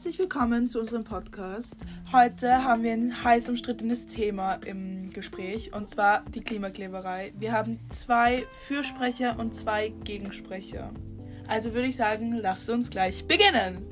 Herzlich 0.00 0.18
willkommen 0.18 0.66
zu 0.66 0.80
unserem 0.80 1.04
Podcast. 1.04 1.76
Heute 2.10 2.64
haben 2.64 2.84
wir 2.84 2.92
ein 2.94 3.22
heiß 3.22 3.50
umstrittenes 3.50 4.06
Thema 4.06 4.54
im 4.54 5.10
Gespräch 5.10 5.74
und 5.74 5.90
zwar 5.90 6.24
die 6.24 6.40
Klimakleberei. 6.40 7.34
Wir 7.36 7.52
haben 7.52 7.78
zwei 7.90 8.46
Fürsprecher 8.66 9.38
und 9.38 9.54
zwei 9.54 9.90
Gegensprecher. 10.04 10.90
Also 11.48 11.74
würde 11.74 11.88
ich 11.88 11.96
sagen, 11.96 12.32
lasst 12.32 12.70
uns 12.70 12.88
gleich 12.88 13.26
beginnen. 13.26 13.84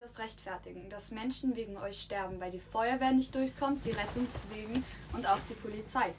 Das 0.00 0.18
rechtfertigen, 0.18 0.90
dass 0.90 1.10
Menschen 1.10 1.56
wegen 1.56 1.78
euch 1.78 2.02
sterben, 2.02 2.38
weil 2.38 2.50
die 2.50 2.60
Feuerwehr 2.60 3.12
nicht 3.12 3.34
durchkommt, 3.34 3.82
die 3.86 3.92
Rettungswegen 3.92 4.84
und 5.14 5.26
auch 5.26 5.40
die 5.48 5.54
Polizei. 5.54 6.12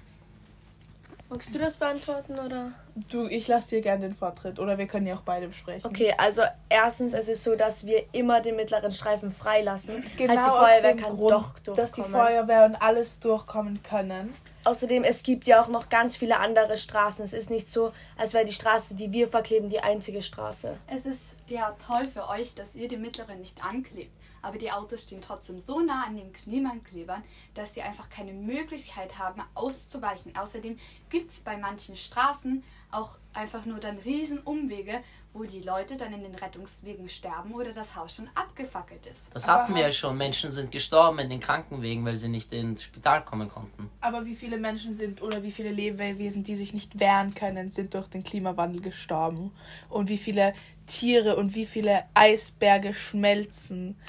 Magst 1.30 1.54
du 1.54 1.60
das 1.60 1.76
beantworten 1.76 2.40
oder? 2.40 2.72
Du, 3.12 3.28
ich 3.28 3.48
lasse 3.50 3.70
dir 3.76 3.82
gerne 3.82 4.08
den 4.08 4.16
Vortritt 4.16 4.60
oder 4.60 4.78
wir 4.78 4.88
können 4.88 5.06
ja 5.08 5.16
auch 5.16 5.22
beide 5.22 5.48
besprechen. 5.48 5.86
Okay, 5.86 6.14
also 6.18 6.44
erstens, 6.70 7.14
es 7.14 7.28
ist 7.28 7.44
so, 7.44 7.56
dass 7.56 7.86
wir 7.86 8.06
immer 8.14 8.40
den 8.40 8.56
mittleren 8.56 8.94
Streifen 8.94 9.34
freilassen. 9.34 10.04
Genau 10.16 10.34
heißt, 10.34 10.48
die 10.48 10.52
aus 10.52 10.72
Feuerwehr 10.72 10.94
dem 10.94 11.04
kann 11.04 11.18
Grund, 11.18 11.32
doch 11.32 11.60
durchkommen. 11.60 11.76
dass 11.78 11.92
die 11.92 12.04
Feuerwehr 12.04 12.66
und 12.66 12.76
alles 12.82 13.20
durchkommen 13.20 13.84
können. 13.84 14.34
Außerdem, 14.68 15.06
es 15.06 15.24
gibt 15.24 15.48
ja 15.48 15.64
auch 15.64 15.70
noch 15.70 15.88
ganz 15.88 16.18
viele 16.18 16.40
andere 16.40 16.78
Straßen. 16.78 17.24
Es 17.24 17.32
ist 17.32 17.50
nicht 17.50 17.72
so, 17.72 17.94
als 18.18 18.34
wäre 18.34 18.44
die 18.44 18.52
Straße, 18.52 18.96
die 18.96 19.14
wir 19.14 19.30
verkleben, 19.30 19.70
die 19.70 19.80
einzige 19.80 20.22
Straße. 20.22 20.78
Es 20.88 21.06
ist 21.06 21.36
ja 21.48 21.74
toll 21.80 22.04
für 22.04 22.28
euch, 22.28 22.54
dass 22.54 22.76
ihr 22.76 22.90
die 22.90 22.98
mittleren 22.98 23.40
nicht 23.40 23.64
anklebt, 23.64 24.12
aber 24.42 24.58
die 24.58 24.70
Autos 24.70 25.04
stehen 25.04 25.22
trotzdem 25.22 25.62
so 25.62 25.80
nah 25.80 26.04
an 26.06 26.18
den 26.18 26.34
Klimaklebern, 26.34 27.24
dass 27.54 27.76
sie 27.76 27.82
einfach 27.82 28.10
keine 28.10 28.34
Möglichkeit 28.34 29.18
haben, 29.18 29.42
auszuweichen. 29.54 30.36
Außerdem 30.36 30.78
gibt 31.10 31.32
es 31.32 31.40
bei 31.40 31.56
manchen 31.56 31.96
Straßen 31.96 32.62
auch 32.92 33.18
einfach 33.34 33.66
nur 33.66 33.80
dann 33.80 33.98
riesen 33.98 34.40
Umwege, 34.40 35.02
wo 35.34 35.44
die 35.44 35.62
Leute 35.62 35.98
dann 35.98 36.14
in 36.14 36.24
den 36.24 36.34
Rettungswegen 36.34 37.08
sterben 37.10 37.54
oder 37.54 37.72
das 37.72 37.96
Haus 37.96 38.16
schon 38.16 38.30
abgefackelt 38.34 39.06
ist. 39.06 39.28
Das 39.34 39.48
Aber 39.48 39.64
hatten 39.64 39.76
wir 39.76 39.84
ja 39.84 39.92
schon. 39.92 40.18
Menschen 40.18 40.52
sind 40.52 40.72
gestorben 40.72 41.20
in 41.20 41.30
den 41.30 41.40
Krankenwegen, 41.40 42.04
weil 42.06 42.16
sie 42.16 42.28
nicht 42.30 42.52
ins 42.54 42.82
Spital 42.84 43.24
kommen 43.24 43.48
konnten. 43.50 43.92
Aber 44.02 44.26
wie 44.26 44.36
viele 44.36 44.58
Menschen 44.58 44.96
sind 44.96 45.22
oder 45.22 45.44
wie 45.44 45.52
viele 45.52 45.72
Lebewesen, 45.72 46.44
die 46.44 46.56
sich 46.56 46.74
nicht 46.74 47.00
wehren 47.00 47.36
können, 47.36 47.70
sind 47.72 47.94
durch 47.94 48.08
den 48.08 48.24
Klimawandel 48.24 48.82
gestorben? 48.82 49.52
Und 49.90 50.10
wie 50.10 50.18
viele 50.18 50.54
Tiere 50.88 51.36
und 51.36 51.54
wie 51.54 51.66
viele 51.68 52.06
Eisberge 52.16 52.94
schmelzen 52.94 54.00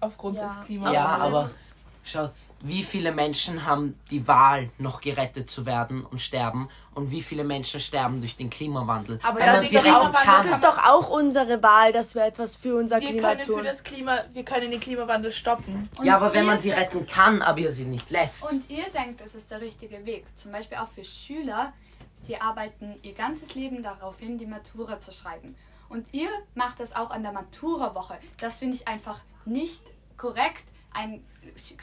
aufgrund 0.00 0.36
Ja. 0.36 0.46
des 0.46 0.66
Klimawandels? 0.66 1.02
Ja, 1.04 1.18
aber 1.18 1.50
schaut, 2.04 2.32
wie 2.66 2.82
viele 2.82 3.12
Menschen 3.12 3.64
haben 3.66 3.98
die 4.10 4.26
Wahl, 4.28 4.70
noch 4.78 5.00
gerettet 5.00 5.48
zu 5.50 5.66
werden 5.66 6.04
und 6.04 6.20
sterben? 6.20 6.68
Und 6.94 7.10
wie 7.10 7.20
viele 7.22 7.44
Menschen 7.44 7.78
sterben 7.80 8.20
durch 8.20 8.36
den 8.36 8.48
Klimawandel? 8.50 9.18
Aber 9.22 9.38
Wenn 9.38 9.46
das 9.46 9.54
man 9.56 9.62
ist 9.64 9.70
sie 9.70 9.76
doch 9.76 9.84
retten 9.84 9.96
auch, 9.96 10.12
kann. 10.12 10.46
das 10.46 10.56
ist 10.56 10.64
doch 10.64 10.78
auch 10.78 11.08
unsere 11.10 11.62
Wahl, 11.62 11.92
dass 11.92 12.14
wir 12.14 12.24
etwas 12.24 12.56
für 12.56 12.76
unser 12.76 13.00
wir 13.00 13.08
Klima 13.08 13.28
können 13.30 13.42
für 13.42 13.52
tun. 13.52 13.64
das 13.64 13.82
Klima, 13.82 14.18
wir 14.32 14.44
können 14.44 14.70
den 14.70 14.80
Klimawandel 14.80 15.30
stoppen. 15.32 15.88
Und 15.98 16.04
Ja, 16.06 16.16
aber 16.16 16.32
wenn 16.32 16.46
man 16.46 16.58
sie 16.58 16.70
denkt- 16.70 16.94
retten 16.94 17.06
kann, 17.06 17.42
aber 17.42 17.58
ihr 17.60 17.72
sie 17.72 17.84
nicht 17.84 18.10
lässt. 18.10 18.50
Und 18.50 18.68
ihr 18.70 18.84
denkt, 18.90 19.20
es 19.24 19.34
ist 19.34 19.50
der 19.50 19.60
richtige 19.60 20.04
Weg. 20.06 20.24
Zum 20.34 20.52
Beispiel 20.52 20.78
auch 20.78 20.88
für 20.88 21.04
Schüler. 21.04 21.72
Sie 22.22 22.40
arbeiten 22.40 22.96
ihr 23.02 23.12
ganzes 23.12 23.54
Leben 23.54 23.82
darauf 23.82 24.18
hin, 24.18 24.38
die 24.38 24.46
Matura 24.46 24.98
zu 24.98 25.12
schreiben. 25.12 25.54
Und 25.88 26.12
ihr 26.12 26.30
macht 26.54 26.80
das 26.80 26.96
auch 26.96 27.10
an 27.10 27.22
der 27.22 27.32
Matura-Woche. 27.32 28.18
Das 28.40 28.54
finde 28.54 28.74
ich 28.76 28.88
einfach 28.88 29.20
nicht 29.44 29.82
korrekt. 30.16 30.64
Ein 30.92 31.22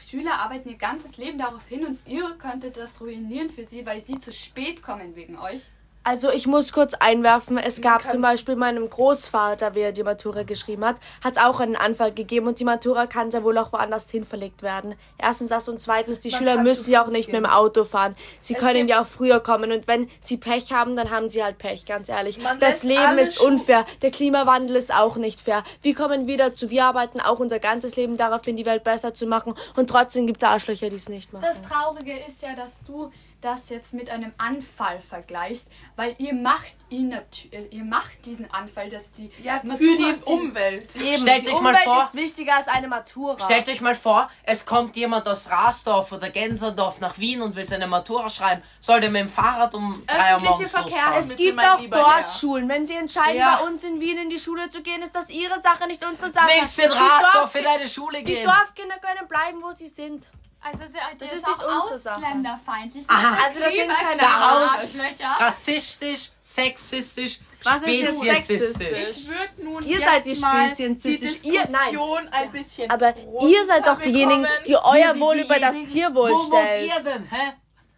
Schüler 0.08 0.40
arbeiten 0.40 0.68
ihr 0.68 0.76
ganzes 0.76 1.16
Leben 1.16 1.38
darauf 1.38 1.66
hin 1.66 1.86
und 1.86 1.98
ihr 2.06 2.30
könntet 2.38 2.76
das 2.76 3.00
ruinieren 3.00 3.50
für 3.50 3.66
sie, 3.66 3.84
weil 3.86 4.02
sie 4.02 4.18
zu 4.18 4.32
spät 4.32 4.82
kommen 4.82 5.16
wegen 5.16 5.38
euch. 5.38 5.68
Also 6.06 6.30
ich 6.30 6.46
muss 6.46 6.70
kurz 6.72 6.92
einwerfen, 6.92 7.56
es 7.56 7.80
gab 7.80 8.10
zum 8.10 8.20
Beispiel 8.20 8.56
meinem 8.56 8.90
Großvater, 8.90 9.74
wie 9.74 9.80
er 9.80 9.92
die 9.92 10.02
Matura 10.02 10.42
geschrieben 10.42 10.84
hat, 10.84 10.96
hat 11.22 11.38
es 11.38 11.42
auch 11.42 11.60
einen 11.60 11.76
Anfall 11.76 12.12
gegeben 12.12 12.46
und 12.46 12.60
die 12.60 12.64
Matura 12.64 13.06
kann 13.06 13.30
sehr 13.30 13.42
wohl 13.42 13.56
auch 13.56 13.72
woanders 13.72 14.10
hin 14.10 14.24
verlegt 14.24 14.62
werden. 14.62 14.96
Erstens 15.16 15.48
das 15.48 15.66
und 15.66 15.80
zweitens, 15.80 16.20
die 16.20 16.28
Man 16.28 16.38
Schüler 16.38 16.56
müssen 16.58 16.90
ja 16.92 17.02
auch 17.02 17.08
nicht 17.08 17.30
gehen. 17.30 17.40
mit 17.40 17.46
dem 17.46 17.50
Auto 17.50 17.84
fahren. 17.84 18.12
Sie 18.38 18.52
Es 18.54 18.60
können 18.60 18.86
ja 18.86 19.00
auch 19.00 19.06
früher 19.06 19.40
kommen 19.40 19.72
und 19.72 19.88
wenn 19.88 20.10
sie 20.20 20.36
Pech 20.36 20.74
haben, 20.74 20.94
dann 20.94 21.10
haben 21.10 21.30
sie 21.30 21.42
halt 21.42 21.56
Pech, 21.56 21.86
ganz 21.86 22.10
ehrlich. 22.10 22.38
Man 22.38 22.60
das 22.60 22.82
Leben 22.82 23.16
ist 23.16 23.40
unfair, 23.40 23.86
der 24.02 24.10
Klimawandel 24.10 24.76
ist 24.76 24.92
auch 24.92 25.16
nicht 25.16 25.40
fair. 25.40 25.64
Wir 25.80 25.94
kommen 25.94 26.26
wieder 26.26 26.52
zu, 26.52 26.68
wir 26.68 26.84
arbeiten 26.84 27.18
auch 27.22 27.38
unser 27.38 27.60
ganzes 27.60 27.96
Leben 27.96 28.18
darauf 28.18 28.44
hin, 28.44 28.56
die 28.56 28.66
Welt 28.66 28.84
besser 28.84 29.14
zu 29.14 29.24
machen 29.24 29.54
und 29.74 29.88
trotzdem 29.88 30.26
gibt 30.26 30.42
es 30.42 30.46
Arschlöcher, 30.46 30.90
die 30.90 30.96
es 30.96 31.08
nicht 31.08 31.32
machen. 31.32 31.46
Das 31.46 31.62
Traurige 31.66 32.12
ist 32.28 32.42
ja, 32.42 32.54
dass 32.54 32.82
du 32.86 33.10
das 33.44 33.68
jetzt 33.68 33.92
mit 33.92 34.08
einem 34.10 34.32
Anfall 34.38 34.98
vergleichst, 34.98 35.66
weil 35.96 36.14
ihr 36.18 36.34
macht 36.34 36.74
ihn 36.90 37.12
äh, 37.12 37.22
ihr 37.70 37.84
macht 37.84 38.24
diesen 38.24 38.50
Anfall, 38.52 38.88
dass 38.90 39.10
die 39.12 39.30
Ja, 39.42 39.60
für 39.60 39.76
die 39.78 40.14
Umwelt. 40.24 40.94
Eben, 40.96 41.18
Stellt 41.22 41.46
die 41.46 41.50
euch 41.52 41.60
mal 41.60 41.70
Umwelt 41.70 41.84
vor- 41.84 42.04
ist 42.04 42.14
wichtiger 42.14 42.56
als 42.56 42.68
eine 42.68 42.86
Matura. 42.88 43.40
Stellt 43.44 43.68
euch 43.68 43.80
mal 43.80 43.94
vor, 43.94 44.30
es 44.44 44.64
kommt 44.66 44.94
jemand 44.96 45.26
aus 45.28 45.50
Rasdorf 45.50 46.12
oder 46.12 46.30
Genserdorf 46.30 47.00
nach 47.00 47.18
Wien 47.18 47.42
und 47.42 47.56
will 47.56 47.64
seine 47.64 47.86
Matura 47.86 48.28
schreiben. 48.30 48.62
Soll 48.80 49.00
der 49.00 49.10
mit 49.10 49.20
dem 49.22 49.28
Fahrrad 49.28 49.74
um 49.74 50.04
3 50.06 50.34
Uhr 50.34 50.40
morgens 50.42 50.70
Verkehrs- 50.70 50.84
losfahren? 50.92 51.18
Es 51.18 51.28
Mit 51.28 51.36
gibt 51.38 51.60
auch 51.60 51.80
dort 51.90 52.16
Herr. 52.18 52.26
Schulen. 52.26 52.68
Wenn 52.68 52.86
sie 52.86 52.94
entscheiden, 52.96 53.38
Ja. 53.38 53.56
bei 53.60 53.66
uns 53.68 53.82
in 53.84 54.00
Wien 54.00 54.18
in 54.18 54.30
die 54.30 54.38
Schule 54.38 54.68
zu 54.70 54.82
gehen, 54.82 55.02
ist 55.02 55.14
das 55.14 55.30
ihre 55.30 55.60
Sache, 55.60 55.86
nicht 55.86 56.04
unsere 56.04 56.30
Sache. 56.30 56.46
Du 56.48 56.52
in 56.82 56.88
Die 56.90 56.96
Rasdorf 56.96 57.32
Dorf- 57.52 57.54
in 57.56 57.66
eine 57.66 57.86
Schule 57.88 58.18
Die 58.18 58.24
gehen? 58.24 58.44
Dorfkinder 58.44 58.96
können 58.98 59.26
bleiben, 59.28 59.62
wo 59.62 59.72
sie 59.72 59.88
sind. 59.88 60.28
Also 60.64 60.82
ihr 60.84 60.88
Das 61.18 61.30
jetzt 61.32 61.36
ist 61.42 61.46
nicht 61.46 61.60
auch 61.62 61.82
unsere 61.82 61.98
Sache. 61.98 62.16
ausländerfeindlich. 62.16 63.04
Aha. 63.08 63.38
Also 63.44 63.60
das 63.60 63.72
sind 63.72 63.88
keine 63.90 64.26
Arschlöcher. 64.28 65.36
Rassistisch, 65.38 66.30
sexistisch, 66.40 67.40
Was 67.62 67.76
ist 67.76 67.82
speziesistisch. 67.82 68.48
sexistisch? 68.48 68.98
Ich 69.16 69.28
würde 69.28 69.50
nun 69.62 69.84
Ihr 69.84 69.98
jetzt 69.98 70.04
seid 70.04 70.24
die 70.24 70.34
mal 70.40 70.68
die 70.72 70.84
Speziesistisch. 70.84 71.44
Ihr- 71.44 71.68
nein. 71.70 71.98
Ein 72.30 72.52
bisschen 72.52 72.90
Aber 72.90 73.14
ihr 73.42 73.64
seid 73.64 73.86
doch 73.86 74.00
diejenigen, 74.00 74.46
die 74.66 74.76
euer 74.76 75.18
Wohl 75.20 75.36
über 75.40 75.58
das 75.58 75.76
Tierwohl 75.84 76.30
Wo 76.30 76.50
wohnt 76.50 76.52
ihr 76.82 76.92
stellt. 77.00 77.06
denn, 77.06 77.24
hä? 77.30 77.52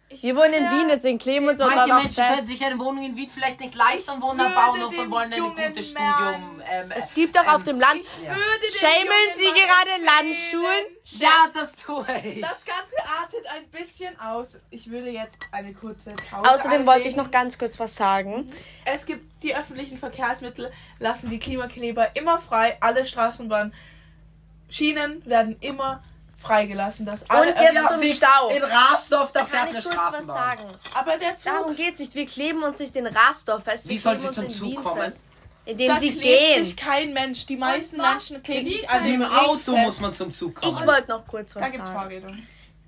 Wir 0.09 0.35
wohnen 0.37 0.53
in 0.53 0.63
Ja. 0.63 0.71
Wien, 0.71 0.87
deswegen 0.87 1.17
kleben 1.17 1.49
uns 1.49 1.59
Manche 1.59 1.93
Menschen 1.93 2.23
können 2.23 2.45
sich 2.45 2.63
eine 2.63 2.79
Wohnung 2.79 3.03
in 3.03 3.15
Wien 3.17 3.29
vielleicht 3.29 3.59
nicht 3.59 3.75
leisten 3.75 4.11
und 4.11 4.21
wohnen 4.21 4.39
am 4.39 4.53
Bauernhof 4.53 4.97
und 4.97 5.11
wollen 5.11 5.33
ein 5.33 5.39
gutes 5.41 5.93
Mann- 5.93 6.13
Studium. 6.13 6.61
Ähm, 6.71 6.93
Es 6.95 7.13
gibt 7.13 7.35
doch 7.35 7.45
auf 7.45 7.63
dem 7.65 7.77
Land... 7.79 7.99
Ich 8.01 8.79
Schämen 8.79 9.11
Sie 9.35 9.43
gerade 9.45 10.03
Landschulen? 10.05 10.85
ja, 11.03 11.49
das 11.53 11.75
tue 11.75 12.05
ich. 12.23 12.39
Das 12.41 12.63
Ganze 12.63 12.95
artet 13.19 13.45
ein 13.47 13.67
bisschen 13.69 14.17
aus. 14.19 14.59
Ich 14.69 14.89
würde 14.89 15.09
jetzt 15.09 15.39
eine 15.51 15.73
kurze 15.73 16.11
Pause 16.31 16.51
Außerdem 16.51 16.85
wollte 16.85 17.09
ich 17.09 17.17
noch 17.17 17.29
ganz 17.29 17.57
kurz 17.57 17.77
was 17.77 17.95
sagen. 17.95 18.49
Es 18.85 19.05
gibt 19.05 19.43
die 19.43 19.55
öffentlichen 19.55 19.97
Verkehrsmittel, 19.97 20.71
lassen 20.99 21.29
die 21.29 21.39
Klimakleber 21.39 22.15
immer 22.15 22.39
frei. 22.39 22.77
Alle 22.79 23.05
Straßenbahnen, 23.05 23.73
Schienen 24.69 25.25
werden 25.25 25.57
immer 25.59 26.01
freigelassen. 26.47 27.05
Dass 27.05 27.29
alle 27.29 27.51
Und 27.51 27.59
jetzt 27.59 27.87
zum 27.87 28.01
wie 28.01 28.13
Stau. 28.13 28.49
In 28.49 28.63
Rasdorf, 28.63 29.31
da 29.31 29.39
Kann 29.41 29.47
fährt 29.49 29.69
ich 29.69 29.75
eine 29.87 29.95
kurz 29.95 30.13
was 30.19 30.25
sagen? 30.25 30.63
Aber 30.93 31.17
der 31.17 31.37
Zug, 31.37 31.51
Darum 31.53 31.75
geht's 31.75 31.99
nicht. 31.99 32.15
Wir 32.15 32.25
kleben 32.25 32.63
uns 32.63 32.79
nicht 32.79 32.95
in 32.95 33.07
Rasdorf 33.07 33.63
fest. 33.63 33.87
Wir 33.87 33.95
Wie 33.95 33.97
soll 33.99 34.15
kleben 34.17 34.21
sie 34.21 34.27
uns 34.27 34.35
zum 34.35 34.45
in 34.45 34.51
Zug 34.51 34.77
Wien 34.77 34.83
kommen? 34.83 35.01
fest. 35.03 35.25
Indem 35.65 35.87
da 35.89 35.95
sie 35.99 36.11
klebt 36.11 36.23
gehen. 36.23 36.65
sich 36.65 36.77
kein 36.77 37.13
Mensch. 37.13 37.45
Die 37.45 37.57
meisten? 37.57 37.97
Menschen 37.97 38.41
kleben 38.41 38.69
sich 38.69 38.89
an 38.89 39.01
kann- 39.01 39.11
dem 39.11 39.23
Auto 39.23 39.73
fest. 39.73 39.85
muss 39.85 39.99
man 39.99 40.13
zum 40.13 40.31
Zug 40.31 40.55
kommen. 40.55 40.73
Ich 40.79 40.87
wollte 40.87 41.09
noch 41.09 41.27
kurz 41.27 41.55
was 41.55 41.61
Da 41.63 41.69
gibt's 41.69 41.87
sagen. 41.87 41.99
Fahrräder. 41.99 42.31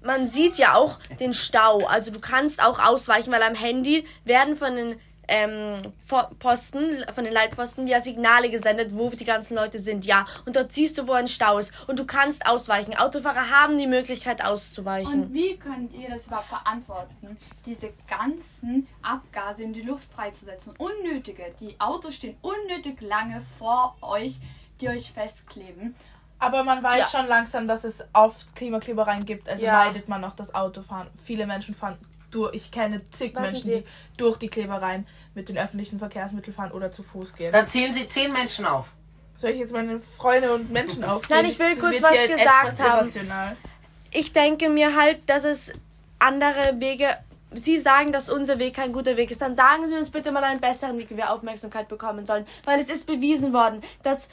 Man 0.02 0.28
sieht 0.28 0.58
ja 0.58 0.75
auch 0.75 0.98
den 1.19 1.34
Stau. 1.34 1.86
Also 1.86 2.09
du 2.12 2.22
kannst 2.22 2.64
auch 2.64 2.80
ausweichen, 2.80 3.34
weil 3.34 3.44
am 3.44 3.53
Handy 3.56 4.06
werden 4.24 4.56
von 4.56 4.75
den 4.78 5.00
ähm, 5.30 5.78
Posten, 6.40 7.04
von 7.14 7.24
den 7.24 7.34
Leitposten 7.34 7.88
ja 7.88 8.00
Signale 8.02 8.50
gesendet, 8.50 8.90
wo 8.94 9.10
die 9.10 9.26
ganzen 9.26 9.56
Leute 9.56 9.80
sind. 9.80 10.06
Ja. 10.06 10.26
Und 10.46 10.56
dort 10.56 10.74
siehst 10.74 10.98
du, 10.98 11.08
wo 11.08 11.14
ein 11.14 11.28
Stau 11.28 11.58
ist. 11.60 11.72
Und 11.88 12.00
du 12.00 12.06
kannst 12.06 12.48
ausweichen. 12.48 12.98
Autofahrer 12.98 13.50
haben 13.50 13.78
die 13.78 13.88
Möglichkeit 13.88 14.44
auszuweichen. 14.44 15.24
Und 15.24 15.34
wie 15.34 15.58
könnt 15.58 15.94
ihr 15.94 16.10
das 16.10 16.26
überhaupt 16.28 16.48
verantworten, 16.48 17.38
diese 17.66 17.92
ganzen 18.10 18.88
Abgase 19.02 19.64
in 19.64 19.74
die 19.74 19.81
Luft 19.84 20.12
freizusetzen? 20.12 20.74
Unnötige. 20.78 21.54
Die 21.60 21.80
Autos 21.80 22.16
stehen 22.16 22.36
unnötig 22.42 23.00
lange 23.02 23.42
vor 23.60 23.96
euch, 24.02 24.40
die 24.82 24.90
euch 24.90 25.12
festkleben. 25.12 25.96
Aber 26.40 26.64
man 26.64 26.82
weiß 26.82 27.12
Ja. 27.12 27.20
schon 27.20 27.28
langsam, 27.28 27.68
dass 27.68 27.84
es 27.84 28.04
oft 28.14 28.56
Klimaklebereien 28.56 29.25
gibt. 29.25 29.48
Also 29.50 29.64
Ja. 29.66 29.86
meidet 29.86 30.08
man 30.08 30.22
noch 30.22 30.36
das 30.36 30.56
Autofahren. 30.56 31.10
Viele 31.24 31.46
Menschen 31.46 31.75
fahren 31.75 31.98
durch. 32.31 32.54
Ich 32.56 32.72
kenne 32.72 33.06
zig 33.12 33.34
Warten 33.36 33.48
Menschen, 33.52 33.64
Sie. 33.66 33.76
die 33.81 33.84
durch 34.18 34.38
die 34.38 34.48
Klebereien 34.50 35.08
mit 35.36 35.50
den 35.50 35.58
öffentlichen 35.58 36.00
Verkehrsmitteln 36.00 36.54
fahren 36.56 36.72
oder 36.72 36.92
zu 36.92 37.04
Fuß 37.04 37.36
gehen. 37.36 37.52
Dann 37.52 37.68
zählen 37.68 37.92
Sie 37.92 38.08
zehn 38.08 38.31
Menschen 38.31 38.66
auf. 38.66 38.92
Soll 39.38 39.52
ich 39.52 39.60
jetzt 39.60 39.72
meine 39.74 40.00
Freunde 40.18 40.54
und 40.54 40.70
Menschen 40.72 41.04
aufzählen? 41.04 41.44
Nein, 41.44 41.52
ich 41.52 41.60
will 41.60 41.72
Das 41.72 41.80
kurz 41.80 42.02
was 42.02 42.28
gesagt 42.28 42.80
haben. 42.81 42.98
irrational. 43.00 43.56
ich 44.12 44.34
denke 44.34 44.68
mir 44.70 44.96
halt, 44.96 45.30
dass 45.30 45.44
es 45.46 45.74
andere 46.20 46.80
Wege. 46.80 47.16
Sie 47.54 47.78
sagen, 47.80 48.12
dass 48.12 48.30
unser 48.30 48.60
Weg 48.60 48.75
kein 48.75 48.92
guter 48.94 49.16
Weg 49.18 49.32
ist. 49.32 49.42
Dann 49.42 49.56
sagen 49.56 49.88
Sie 49.88 49.96
uns 49.96 50.10
bitte 50.12 50.32
mal 50.32 50.44
einen 50.44 50.60
besseren 50.60 50.98
Weg, 50.98 51.10
wie 51.10 51.18
wir 51.18 51.32
Aufmerksamkeit 51.32 51.88
bekommen 51.88 52.25
sollen. 52.25 52.46
Weil 52.66 52.80
es 52.80 52.90
ist 52.90 53.08
bewiesen 53.08 53.54
worden, 53.54 53.82
dass 54.04 54.30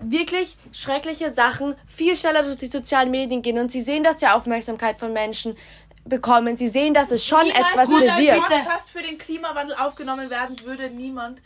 wirklich 0.00 0.56
schreckliche 0.72 1.30
Sachen 1.30 1.74
viel 1.86 2.14
schneller 2.16 2.42
durch 2.42 2.58
die 2.58 2.66
sozialen 2.66 3.10
Medien 3.10 3.40
gehen. 3.40 3.58
Und 3.58 3.70
Sie 3.72 3.80
sehen, 3.80 4.02
dass 4.02 4.16
die 4.16 4.26
Aufmerksamkeit 4.26 4.98
von 4.98 5.12
Menschen 5.12 5.56
bekommen. 6.04 6.56
Sie 6.56 6.68
sehen, 6.68 6.94
dass 6.94 7.10
es 7.10 7.24
schon 7.24 7.44
Niemals 7.46 7.72
etwas 7.72 7.88
bewirkt. 7.90 8.48
Podcast 8.48 8.90
für 8.90 9.02
den 9.02 9.18
Klimawandel 9.18 9.76
aufgenommen 9.76 10.30
werden, 10.30 10.60
würde 10.64 10.90
niemand 10.90 11.40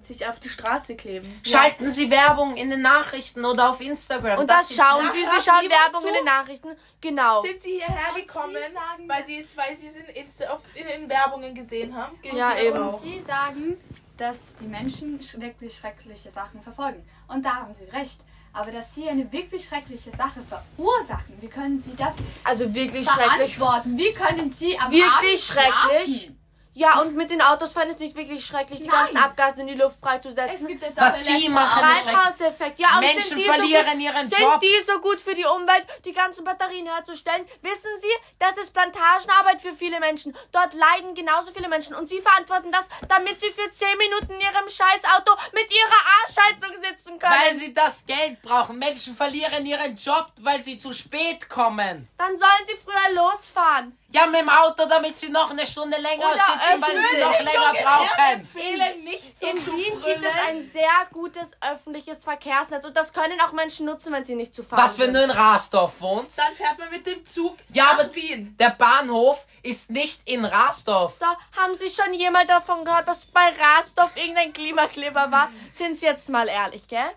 sich 0.00 0.26
auf 0.28 0.38
die 0.38 0.50
Straße 0.50 0.96
kleben. 0.96 1.40
Schalten 1.46 1.90
Sie 1.90 2.10
Werbung 2.10 2.56
in 2.56 2.68
den 2.68 2.82
Nachrichten 2.82 3.42
oder 3.44 3.70
auf 3.70 3.80
Instagram. 3.80 4.38
Und 4.40 4.50
das 4.50 4.70
ist- 4.70 4.76
schauen 4.76 5.10
sie, 5.12 5.20
sie 5.20 5.40
schauen 5.50 5.68
Werbung 5.70 6.02
zu? 6.02 6.08
in 6.08 6.14
den 6.14 6.24
Nachrichten. 6.24 6.68
Genau. 7.00 7.40
Sind 7.40 7.62
Sie 7.62 7.72
hierher 7.76 8.12
gekommen, 8.14 8.54
Sie 8.54 8.74
sagen- 8.74 9.08
weil 9.08 9.24
Sie 9.24 9.46
weil 9.56 9.74
Sie 9.74 9.86
es 9.86 9.96
in, 9.96 10.04
Insta, 10.08 10.44
auf, 10.50 10.60
in, 10.74 10.86
in 11.04 11.08
Werbungen 11.08 11.54
gesehen 11.54 11.96
haben? 11.96 12.20
Geht 12.20 12.34
Ja, 12.34 12.54
eben. 12.58 12.78
Und 12.88 12.98
Sie 13.00 13.22
sagen, 13.26 13.78
dass 14.18 14.54
die 14.60 14.66
Menschen 14.66 15.18
sch- 15.20 15.40
wirklich 15.40 15.74
schreckliche 15.74 16.30
Sachen 16.30 16.60
verfolgen. 16.60 17.02
Und 17.28 17.44
da 17.44 17.54
haben 17.56 17.74
Sie 17.74 17.84
recht. 17.84 18.20
Aber 18.54 18.70
dass 18.70 18.94
Sie 18.94 19.08
eine 19.08 19.30
wirklich 19.32 19.64
schreckliche 19.66 20.10
Sache 20.12 20.40
verursachen, 20.48 21.34
wie 21.40 21.48
können 21.48 21.76
Sie 21.82 21.94
das 21.96 22.14
Also 22.44 22.72
wirklich 22.72 23.04
schrecklich. 23.08 23.56
verantworten? 23.56 23.98
Wie 23.98 24.12
können 24.14 24.52
Sie 24.52 24.78
am 24.78 24.92
Wirklich 24.92 25.10
Abend 25.12 25.38
schrecklich. 25.40 26.20
Schlafen? 26.22 26.40
Ja, 26.74 27.00
und 27.00 27.14
mit 27.14 27.30
den 27.30 27.40
Autos 27.40 27.72
fahren 27.72 27.88
ist 27.88 28.00
nicht 28.00 28.16
wirklich 28.16 28.44
schrecklich, 28.44 28.80
die 28.80 28.88
Nein. 28.88 28.98
ganzen 29.04 29.16
Abgase 29.16 29.60
in 29.60 29.68
die 29.68 29.74
Luft 29.74 29.94
Es 29.94 30.00
freizusetzen. 30.00 30.66
gibt 30.66 30.82
jetzt 30.82 31.00
Was 31.00 31.14
auch 31.14 31.18
Sie 31.18 31.48
machen, 31.48 31.82
Treibhauseffekt. 32.04 32.78
Ja, 32.80 32.94
und 32.96 33.00
Menschen 33.00 33.22
sind 33.22 33.38
die 33.38 33.44
verlieren 33.44 33.84
so 33.86 33.92
gut, 33.92 34.00
ihren 34.02 34.28
sind 34.28 34.40
Job. 34.40 34.60
die 34.60 34.82
so 34.84 34.98
gut 35.00 35.20
für 35.20 35.34
die 35.34 35.44
Umwelt, 35.44 35.86
die 36.04 36.12
ganzen 36.12 36.44
Batterien 36.44 36.86
herzustellen? 36.86 37.46
Wissen 37.62 37.90
Sie, 38.00 38.08
das 38.40 38.58
ist 38.58 38.72
Plantagenarbeit 38.74 39.60
für 39.60 39.72
viele 39.74 40.00
Menschen. 40.00 40.36
Dort 40.50 40.74
leiden 40.74 41.14
genauso 41.14 41.52
viele 41.52 41.68
Menschen. 41.68 41.94
Und 41.94 42.08
Sie 42.08 42.20
verantworten 42.20 42.72
das, 42.72 42.88
damit 43.08 43.40
Sie 43.40 43.50
für 43.50 43.70
10 43.70 43.96
Minuten 43.96 44.32
in 44.34 44.40
Ihrem 44.40 44.68
Scheißauto 44.68 45.32
mit 45.52 45.70
Ihrer 45.72 46.02
Arschheizung 46.26 46.74
sitzen 46.82 47.18
können. 47.20 47.34
Weil 47.34 47.54
sie 47.56 47.72
das 47.72 48.04
Geld 48.04 48.42
brauchen. 48.42 48.78
Menschen 48.78 49.14
verlieren 49.14 49.64
ihren 49.64 49.96
Job, 49.96 50.26
weil 50.40 50.62
sie 50.62 50.78
zu 50.78 50.92
spät 50.92 51.48
kommen. 51.48 52.08
Dann 52.18 52.38
sollen 52.38 52.66
Sie 52.66 52.74
früher 52.84 53.14
losfahren. 53.14 53.96
Ja, 54.14 54.26
mit 54.26 54.40
dem 54.40 54.48
Auto, 54.48 54.86
damit 54.88 55.18
sie 55.18 55.28
noch 55.28 55.50
eine 55.50 55.66
Stunde 55.66 55.96
länger 56.00 56.24
Oder 56.26 56.34
sitzen, 56.36 56.80
weil 56.82 56.96
sie 56.96 57.20
noch 57.20 57.38
länger 57.40 57.74
Junge, 57.74 57.82
brauchen. 57.82 58.32
empfehlen 58.32 59.02
nicht 59.04 59.40
so 59.40 59.46
In 59.48 59.64
zu 59.64 59.76
Wien 59.76 60.02
gibt 60.04 60.24
es 60.24 60.48
ein 60.48 60.70
sehr 60.70 60.90
gutes 61.12 61.56
öffentliches 61.60 62.22
Verkehrsnetz 62.22 62.84
und 62.84 62.96
das 62.96 63.12
können 63.12 63.40
auch 63.40 63.50
Menschen 63.52 63.86
nutzen, 63.86 64.12
wenn 64.12 64.24
sie 64.24 64.36
nicht 64.36 64.54
zu 64.54 64.62
fahren 64.62 64.84
Was, 64.84 64.98
wenn 65.00 65.06
sind. 65.06 65.14
du 65.16 65.22
in 65.24 65.30
Rasdorf 65.32 66.00
wohnst? 66.00 66.38
Dann 66.38 66.52
fährt 66.54 66.78
man 66.78 66.90
mit 66.90 67.04
dem 67.04 67.26
Zug 67.28 67.56
Ja, 67.70 67.84
nach 67.84 67.92
aber 68.04 68.14
Wien. 68.14 68.54
der 68.58 68.70
Bahnhof 68.70 69.46
ist 69.64 69.90
nicht 69.90 70.20
in 70.26 70.44
Rasdorf. 70.44 71.16
So, 71.18 71.26
haben 71.26 71.74
Sie 71.76 71.88
schon 71.88 72.14
jemand 72.14 72.48
davon 72.48 72.84
gehört, 72.84 73.08
dass 73.08 73.24
bei 73.24 73.48
Rasdorf 73.60 74.16
irgendein 74.16 74.52
Klimakleber 74.52 75.32
war? 75.32 75.50
Sind 75.70 75.98
Sie 75.98 76.06
jetzt 76.06 76.28
mal 76.28 76.46
ehrlich, 76.48 76.86
gell? 76.86 77.10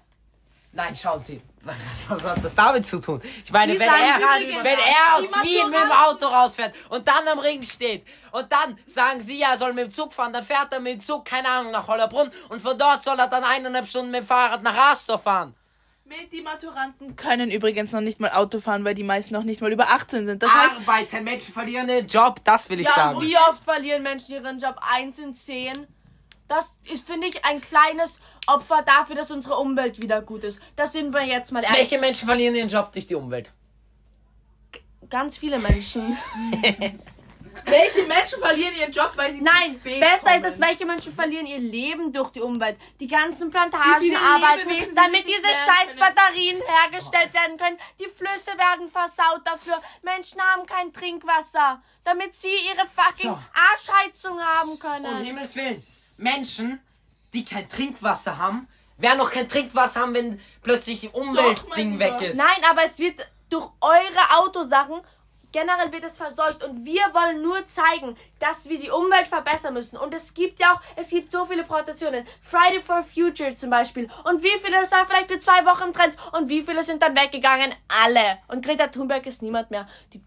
Nein, 0.72 0.96
schauen 0.96 1.22
Sie. 1.22 1.42
Was 2.10 2.24
hat 2.24 2.44
das 2.44 2.56
damit 2.56 2.86
zu 2.86 3.00
tun? 3.00 3.22
Ich 3.44 3.52
meine, 3.52 3.74
wenn 3.80 3.88
er, 3.90 4.18
übrigens, 4.42 4.64
wenn 4.64 4.80
er 4.80 5.16
aus 5.16 5.32
Wien 5.44 5.70
mit 5.70 5.80
dem 5.80 5.92
Auto 5.92 6.26
rausfährt 6.28 6.74
und 6.90 7.08
dann 7.08 7.28
am 7.28 7.40
Ring 7.40 7.64
steht 7.64 8.06
und 8.32 8.52
dann 8.52 8.78
sagen 8.86 9.20
Sie, 9.22 9.42
er 9.42 9.58
soll 9.58 9.74
mit 9.74 9.86
dem 9.86 9.92
Zug 9.92 10.14
fahren, 10.14 10.34
dann 10.34 10.44
fährt 10.44 10.72
er 10.74 10.80
mit 10.80 10.94
dem 10.94 11.02
Zug, 11.02 11.26
keine 11.26 11.48
Ahnung, 11.50 11.72
nach 11.72 11.88
Hollerbrunn 11.88 12.32
und 12.50 12.62
von 12.62 12.78
dort 12.78 13.04
soll 13.04 13.20
er 13.20 13.28
dann 13.28 13.44
eineinhalb 13.44 13.88
Stunden 13.88 14.12
mit 14.12 14.22
dem 14.22 14.28
Fahrrad 14.28 14.64
nach 14.64 14.76
Rasdorf 14.76 15.24
fahren. 15.24 15.56
Mit 16.06 16.32
die 16.32 16.42
Maturanten 16.42 17.18
können 17.18 17.52
übrigens 17.52 17.92
noch 17.92 18.00
nicht 18.00 18.22
mal 18.22 18.32
Auto 18.32 18.62
fahren, 18.62 18.86
weil 18.86 18.96
die 18.96 19.04
meisten 19.04 19.34
noch 19.34 19.44
nicht 19.44 19.60
mal 19.60 19.74
über 19.74 19.90
18 19.90 20.26
sind. 20.26 20.42
Das 20.42 20.54
heißt, 20.54 20.76
Arbeiten, 20.88 21.24
Menschen 21.26 21.54
verlieren 21.54 21.86
den 21.88 22.08
Job, 22.08 22.40
das 22.46 22.70
will 22.70 22.80
ich 22.80 22.88
Ja, 22.88 22.94
sagen. 22.94 23.22
wie 23.22 23.36
oft 23.36 23.62
verlieren 23.62 24.04
Menschen 24.04 24.36
ihren 24.36 24.58
Job? 24.58 24.80
Eins 24.96 25.20
in 25.20 25.36
zehn. 25.36 25.86
Das 26.48 26.74
ist, 26.90 27.06
finde 27.06 27.28
ich, 27.28 27.44
ein 27.46 27.60
kleines 27.62 28.20
Opfer 28.48 28.82
dafür, 28.86 29.16
dass 29.16 29.32
unsere 29.32 29.56
Umwelt 29.58 30.02
wieder 30.02 30.22
gut 30.22 30.44
ist. 30.44 30.62
Das 30.76 30.94
sind 30.94 31.14
wir 31.14 31.24
jetzt 31.24 31.52
mal 31.52 31.64
ehrlich. 31.64 31.80
Welche 31.80 32.00
Menschen 32.00 32.26
verlieren 32.26 32.56
ihren 32.56 32.70
Job 32.70 32.92
durch 32.94 33.06
die 33.08 33.16
Umwelt? 33.16 33.52
Ganz 35.10 35.38
viele 35.38 35.60
Menschen. 35.60 36.18
welche 37.66 38.04
Menschen 38.08 38.40
verlieren 38.40 38.74
ihren 38.80 38.92
Job, 38.92 39.12
weil 39.16 39.34
sie 39.34 39.42
Nein, 39.42 39.74
zu 39.74 39.80
spät 39.80 40.00
besser 40.00 40.32
kommen? 40.32 40.44
ist 40.46 40.52
es, 40.54 40.60
welche 40.60 40.86
Menschen 40.86 41.14
verlieren 41.14 41.46
ihr 41.46 41.60
Leben 41.60 42.12
durch 42.14 42.30
die 42.32 42.42
Umwelt. 42.42 42.78
Die 43.00 43.08
ganzen 43.08 43.50
Plantagen 43.50 44.16
arbeiten, 44.16 44.70
die 44.70 44.94
damit 44.94 45.26
diese 45.26 45.48
scheiß. 45.48 45.96
Batterien 46.00 46.62
hergestellt 46.66 47.34
werden 47.34 47.58
können. 47.58 47.78
Die 48.00 48.06
Flüsse 48.06 48.58
werden 48.58 48.90
versaut 48.90 49.42
dafür. 49.46 49.82
Menschen 50.04 50.42
haben 50.42 50.66
kein 50.66 50.94
Trinkwasser, 50.94 51.82
damit 52.04 52.36
sie 52.36 52.48
ihre 52.48 52.88
fucking 52.88 53.32
So. 53.32 53.40
Arschheizung 53.74 54.40
haben 54.40 54.72
Um 54.72 54.80
können. 54.80 55.24
Himmels 55.24 55.56
Willen. 55.56 55.84
Menschen, 56.18 56.80
die 57.34 57.46
kein 57.46 57.70
Trinkwasser 57.70 58.38
haben, 58.38 58.68
werden 58.98 59.20
noch 59.20 59.32
kein 59.32 59.48
Trinkwasser 59.48 60.02
haben, 60.02 60.16
wenn 60.16 60.40
plötzlich 60.62 61.04
mein 61.04 61.14
Umweltding 61.14 62.00
weg 62.00 62.22
ist. 62.22 62.38
Nein, 62.38 62.64
aber 62.70 62.84
es 62.84 62.98
wird 63.00 63.28
durch 63.50 63.70
eure 63.82 64.40
Autosachen 64.40 65.02
generell 65.52 65.92
wird 65.92 66.04
es 66.04 66.18
verseucht 66.18 66.64
und 66.64 66.86
wir 66.86 67.02
wollen 67.14 67.42
nur 67.42 67.66
zeigen, 67.66 68.16
dass 68.40 68.70
wir 68.70 68.80
die 68.80 68.90
Umwelt 68.90 69.28
verbessern 69.28 69.74
müssen. 69.74 69.98
Und 69.98 70.14
es 70.14 70.34
gibt 70.34 70.60
ja 70.60 70.74
auch, 70.74 70.82
es 70.96 71.10
gibt 71.10 71.32
so 71.32 71.46
viele 71.46 71.64
Protektionen. 71.64 72.26
Friday 72.42 72.82
for 72.82 73.04
Future 73.04 73.56
zum 73.56 73.70
Beispiel. 73.70 74.10
Und 74.26 74.44
wie 74.44 74.60
viele, 74.64 74.80
das 74.82 74.92
war 74.92 75.08
vielleicht 75.08 75.32
für 75.32 75.40
zwei 75.40 75.66
Wochen 75.66 75.86
im 75.86 75.94
Trend. 75.94 76.16
Und 76.34 76.50
wie 76.50 76.62
viele 76.62 76.84
sind 76.84 77.02
dann 77.02 77.16
weggegangen? 77.16 77.74
Alle. 78.04 78.40
Und 78.48 78.64
Greta 78.64 78.88
Thunberg 78.88 79.26
ist 79.26 79.42
niemand 79.42 79.72
mehr. 79.72 79.88
Die, 80.14 80.22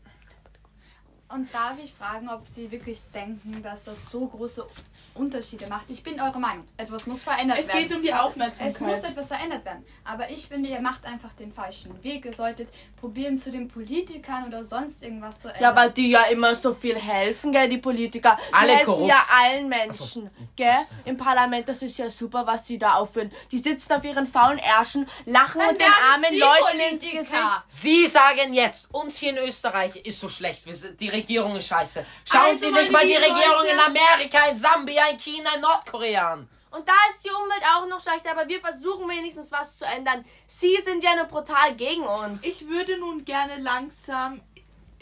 Und 1.33 1.53
darf 1.55 1.75
ich 1.83 1.93
fragen, 1.93 2.29
ob 2.29 2.43
Sie 2.47 2.69
wirklich 2.73 2.99
denken, 3.15 3.63
dass 3.63 3.85
das 3.85 3.97
so 4.11 4.27
große 4.27 4.67
Unterschiede 5.15 5.67
macht? 5.69 5.85
Ich 5.89 6.03
bin 6.03 6.21
eure 6.21 6.41
Meinung. 6.41 6.67
Etwas 6.77 7.07
muss 7.07 7.23
verändert 7.23 7.59
Es 7.61 7.69
werden. 7.69 7.81
geht 7.83 7.97
um 7.97 8.03
die 8.03 8.09
Es 8.09 8.15
muss 8.15 8.23
Aufmerksamkeit. 8.25 9.05
etwas 9.05 9.29
verändert 9.29 9.65
werden. 9.65 9.85
Aber 10.05 10.29
ich 10.29 10.47
finde, 10.49 10.69
ihr 10.69 10.81
macht 10.81 11.05
einfach 11.05 11.33
den 11.35 11.53
falschen 11.53 12.03
Weg. 12.03 12.25
Ihr 12.25 12.33
solltet 12.33 12.69
probieren, 12.99 13.39
zu 13.39 13.53
den 13.53 13.69
Politikern 13.69 14.47
oder 14.49 14.65
sonst 14.65 15.03
irgendwas 15.03 15.41
zu 15.41 15.49
ändern. 15.49 15.63
ja, 15.63 15.77
weil 15.77 15.91
die 15.93 16.11
ja 16.11 16.25
immer 16.25 16.53
so 16.55 16.75
viel 16.75 16.97
helfen, 16.99 17.53
gell, 17.53 17.69
die 17.69 17.79
Politiker. 17.79 18.37
Die 18.51 18.55
Alle 18.55 18.73
helfen 18.73 18.87
korrupt. 18.87 19.09
ja 19.09 19.25
allen 19.41 19.69
Menschen, 19.69 20.31
gell, 20.57 20.79
im 21.05 21.17
Parlament. 21.17 21.69
Das 21.69 21.81
ist 21.83 21.97
ja 21.99 22.11
super, 22.11 22.45
was 22.47 22.67
sie 22.67 22.79
da 22.79 22.95
aufführen. 22.95 23.31
Die 23.53 23.59
sitzen 23.59 23.93
auf 23.93 24.03
ihren 24.05 24.27
faulen 24.27 24.59
Ärschen, 24.59 25.07
lachen 25.27 25.61
Dann 25.61 25.71
und 25.71 25.81
den 25.81 25.93
armen 26.13 26.27
Sie 26.31 26.39
Leuten 26.41 26.81
ins 26.93 27.01
Politiker. 27.09 27.21
Gesicht. 27.29 27.63
Sie 27.69 28.07
sagen 28.09 28.53
jetzt, 28.53 28.93
uns 28.93 29.17
hier 29.19 29.31
in 29.31 29.39
Österreich 29.49 29.95
ist 29.97 30.19
so 30.19 30.29
schlecht, 30.29 30.67
wir 30.67 30.75
sind- 30.75 31.01
die 31.01 31.20
Regierung 31.21 31.57
ist 31.57 31.69
scheiße. 31.69 32.05
Schauen 32.31 32.41
Also, 32.53 32.67
Sie 32.67 32.73
sich 32.75 32.91
mal 32.91 33.07
die 33.07 33.13
lieben 33.13 33.23
Regierung 33.25 33.57
Leute- 33.59 33.69
in 33.69 33.81
Amerika, 33.81 34.39
in 34.51 34.57
Sambia, 34.57 35.07
in 35.11 35.19
China, 35.19 35.51
in 35.55 35.61
Nordkorea 35.61 36.33
an. 36.33 36.49
Und 36.73 36.87
da 36.89 36.93
ist 37.11 37.25
die 37.25 37.31
Umwelt 37.31 37.63
auch 37.75 37.87
noch 37.89 38.01
schlechter, 38.01 38.31
aber 38.31 38.47
wir 38.49 38.61
versuchen 38.61 39.09
wenigstens 39.09 39.51
was 39.51 39.77
zu 39.77 39.85
ändern. 39.85 40.25
Sie 40.47 40.77
sind 40.85 41.03
ja 41.03 41.17
nur 41.17 41.25
brutal 41.25 41.75
gegen 41.75 42.03
uns. 42.03 42.45
Ich 42.45 42.69
würde 42.69 42.97
nun 42.99 43.25
gerne 43.25 43.57
langsam 43.59 44.41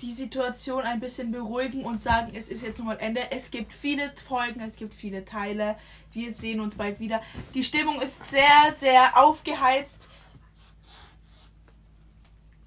die 0.00 0.12
Situation 0.14 0.84
ein 0.84 1.00
bisschen 1.00 1.30
beruhigen 1.32 1.84
und 1.84 2.02
sagen, 2.02 2.32
es 2.34 2.48
ist 2.48 2.62
jetzt 2.62 2.78
nun 2.78 2.86
mal 2.86 2.96
Ende. 3.00 3.30
Es 3.32 3.50
gibt 3.50 3.72
viele 3.74 4.14
Folgen, 4.28 4.60
es 4.62 4.76
gibt 4.76 4.94
viele 4.94 5.24
Teile. 5.24 5.76
Wir 6.12 6.32
sehen 6.32 6.60
uns 6.60 6.74
bald 6.76 7.00
wieder. 7.00 7.20
Die 7.52 7.62
Stimmung 7.64 8.00
ist 8.00 8.16
sehr, 8.30 8.74
sehr 8.76 9.18
aufgeheizt. 9.18 10.08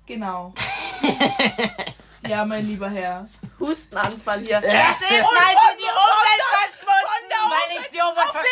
Genau. 0.06 0.54
ja, 2.32 2.46
mein 2.46 2.66
lieber 2.66 2.90
Herr. 2.90 3.28
Hustenanfall 3.60 4.40
hier. 4.40 4.62
Das 4.62 4.72
ist, 4.72 5.02
sie 5.02 5.76
die 5.78 5.92
Umwelt 6.04 6.44
verschmutzen. 6.56 7.32
Weil 7.50 7.78
ich 7.78 7.90
die 7.90 8.00
Umwelt 8.00 8.51